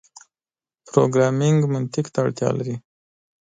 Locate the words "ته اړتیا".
2.13-2.49